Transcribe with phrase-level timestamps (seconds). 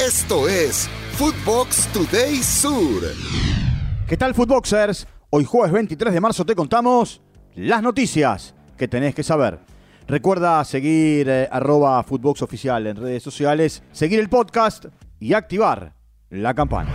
[0.00, 3.02] Esto es Footbox Today Sur.
[4.08, 5.06] ¿Qué tal, Footboxers?
[5.28, 7.20] Hoy jueves 23 de marzo te contamos
[7.54, 9.58] las noticias que tenés que saber.
[10.08, 14.86] Recuerda seguir eh, arroba Footbox Oficial en redes sociales, seguir el podcast
[15.20, 15.92] y activar
[16.30, 16.90] la campana.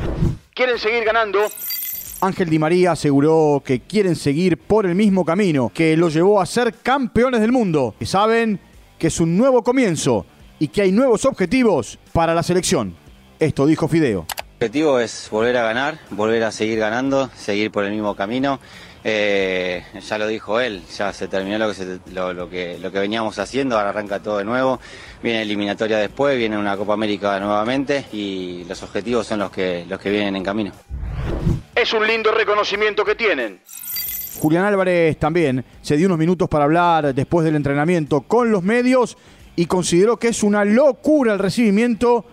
[0.55, 1.41] ¿Quieren seguir ganando?
[2.21, 6.47] Ángel Di María aseguró que quieren seguir por el mismo camino que lo llevó a
[6.47, 8.59] ser campeones del mundo, que saben
[8.97, 10.25] que es un nuevo comienzo
[10.59, 12.95] y que hay nuevos objetivos para la selección.
[13.39, 14.25] Esto dijo Fideo.
[14.59, 18.59] El objetivo es volver a ganar, volver a seguir ganando, seguir por el mismo camino.
[19.07, 23.37] Eh, ya lo dijo él, ya se terminó lo que, lo, que, lo que veníamos
[23.37, 24.79] haciendo, ahora arranca todo de nuevo.
[25.21, 29.99] Viene eliminatoria después, viene una Copa América nuevamente y los objetivos son los que, los
[29.99, 30.71] que vienen en camino.
[31.75, 33.59] Es un lindo reconocimiento que tienen.
[34.39, 39.17] Julián Álvarez también se dio unos minutos para hablar después del entrenamiento con los medios
[39.55, 42.25] y consideró que es una locura el recibimiento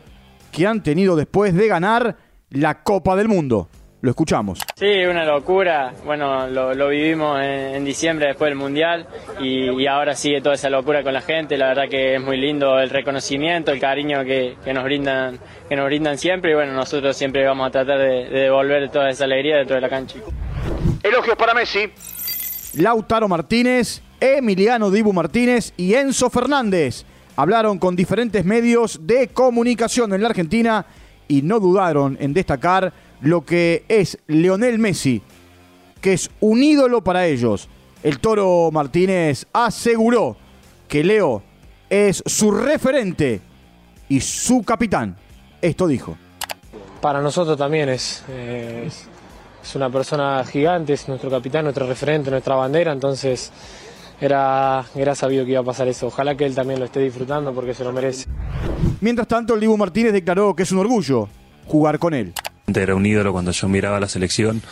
[0.51, 2.17] que han tenido después de ganar
[2.51, 3.69] la Copa del Mundo.
[4.03, 4.59] Lo escuchamos.
[4.75, 5.93] Sí, una locura.
[6.05, 9.07] Bueno, lo, vivimos en, diciembre después del Mundial
[9.41, 11.57] y, ahora sigue toda esa locura con la gente.
[11.57, 15.39] La verdad que es muy lindo el reconocimiento, el cariño que, nos, brindan,
[15.69, 19.23] que nos brindan siempre y bueno, nosotros siempre vamos a tratar de, devolver toda esa
[19.23, 20.19] alegría dentro de la cancha.
[21.01, 21.89] Elogios para Messi.
[22.75, 27.05] Lautaro Martínez, Emiliano Dibu Martínez y Enzo Fernández
[27.43, 30.87] hablaron con diferentes medios de comunicación en la Argentina
[31.27, 35.21] y no dudaron en destacar lo que es Leonel Messi,
[36.01, 37.69] que es un ídolo para ellos.
[38.05, 40.37] El Toro Martínez aseguró
[40.87, 41.43] que Leo
[41.91, 43.41] es su referente
[44.09, 45.17] y su capitán.
[45.61, 46.17] Esto dijo.
[47.01, 49.09] Para nosotros también es, es,
[49.65, 53.51] es una persona gigante, es nuestro capitán, nuestro referente, nuestra bandera, entonces
[54.23, 56.07] era, era sabido que iba a pasar eso.
[56.07, 58.29] Ojalá que él también lo esté disfrutando porque se lo merece.
[59.01, 61.29] Mientras tanto, el Dibu Martínez declaró que es un orgullo
[61.67, 62.33] jugar con él.
[62.73, 64.63] Era un ídolo cuando yo miraba la selección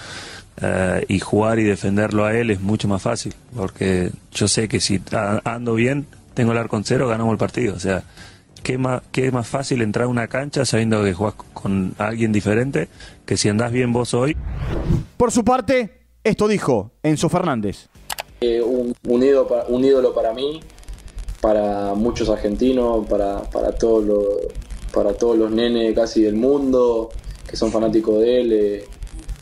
[0.62, 4.80] eh, y jugar y defenderlo a él es mucho más fácil porque yo sé que
[4.80, 5.00] si
[5.44, 7.74] ando bien, tengo el arco en cero, ganamos el partido.
[7.74, 8.04] O sea,
[8.62, 12.88] ¿qué más, qué más fácil entrar a una cancha sabiendo que jugás con alguien diferente
[13.26, 14.36] que si andás bien vos hoy?
[15.16, 17.89] Por su parte, esto dijo Enzo Fernández.
[18.40, 20.60] Eh, un, un, ídolo para, mí,
[21.42, 24.24] para muchos argentinos, para, para, todos los,
[24.94, 27.10] para todos los nenes casi del mundo
[27.46, 28.52] que son fanáticos de él.
[28.52, 28.84] Eh,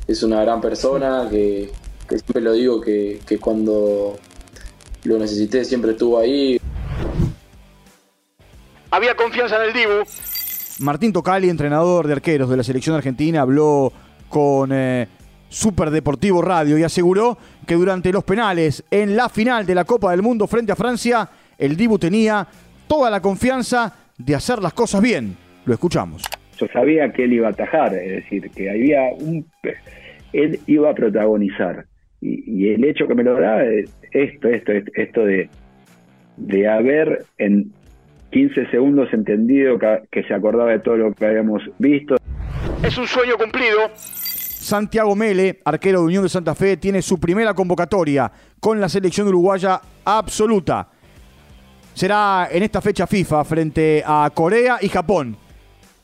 [0.08, 1.70] es una gran persona que,
[2.08, 4.16] siempre lo digo que, que cuando
[5.04, 6.58] lo necesité siempre estuvo ahí.
[8.90, 10.04] Había confianza en el Dibu.
[10.80, 13.92] Martín Tocali, entrenador de arqueros de la selección argentina, habló
[14.28, 15.08] con eh,
[15.48, 20.10] Super Deportivo Radio y aseguró que durante los penales en la final de la Copa
[20.10, 21.28] del Mundo frente a Francia,
[21.58, 22.46] el Dibu tenía
[22.86, 25.36] toda la confianza de hacer las cosas bien.
[25.64, 26.22] Lo escuchamos.
[26.58, 29.46] Yo sabía que él iba a atajar, es decir, que había un...
[30.32, 31.86] Él iba a protagonizar.
[32.20, 35.48] Y, el hecho que me lo da es esto, esto, esto de,
[36.36, 37.72] de haber en
[38.32, 42.16] 15 segundos entendido que, que se acordaba de todo lo que habíamos visto.
[42.82, 43.90] Es un sueño cumplido
[44.60, 48.30] Santiago Mele, arquero de Unión de Santa Fe, tiene su primera convocatoria
[48.60, 50.88] con la selección uruguaya absoluta.
[51.94, 55.36] Será en esta fecha FIFA frente a Corea y Japón.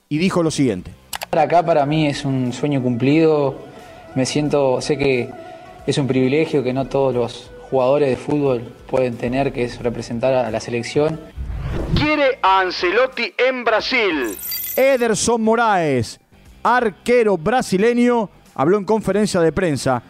[0.08, 0.92] Y dijo lo siguiente.
[1.32, 3.56] Acá para mí es un sueño cumplido.
[4.14, 5.28] Me siento, sé que
[5.86, 10.32] es un privilegio que no todos los jugadores de fútbol pueden tener, que es representar
[10.32, 11.20] a la selección.
[11.96, 14.36] Quiere a Ancelotti en Brasil.
[14.76, 16.20] Ederson Moraes,
[16.62, 20.02] arquero brasileño, habló en conferencia de prensa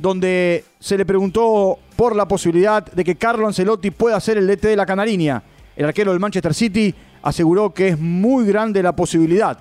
[0.00, 4.68] donde se le preguntó por la posibilidad de que Carlo Ancelotti pueda ser el DT
[4.68, 5.42] de la Canariña.
[5.76, 9.58] El arquero del Manchester City aseguró que es muy grande la posibilidad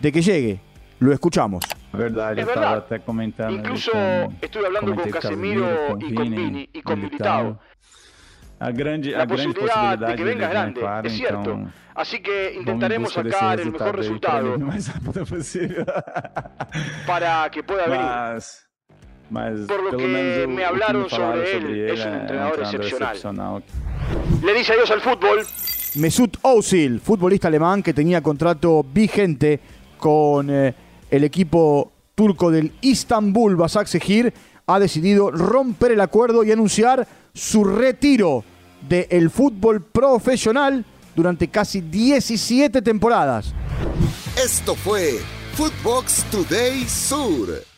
[0.00, 0.60] de que llegue.
[1.00, 1.64] Lo escuchamos.
[1.92, 2.86] Verdad, es verdad.
[3.04, 3.92] comentando Incluso
[4.40, 7.58] estoy hablando con Casemiro y con Vini y con Militao.
[8.58, 11.66] A grande, la a posibilidad de que venga grande, es cierto.
[11.94, 14.56] Así que intentaremos sacar el mejor resultado
[17.06, 19.66] para que pueda venir.
[19.66, 23.62] Por lo que me hablaron sobre él, es un entrenador excepcional.
[24.42, 25.46] Le dice adiós al fútbol.
[25.96, 29.60] Mesut Özil, futbolista alemán que tenía contrato vigente
[29.96, 30.74] con eh,
[31.08, 34.34] el equipo turco del Istanbul Basaksehir,
[34.66, 38.44] ha decidido romper el acuerdo y anunciar su retiro
[38.88, 40.84] del fútbol profesional
[41.14, 43.52] durante casi 17 temporadas.
[44.42, 45.20] Esto fue
[45.54, 47.73] Footbox Today Sur.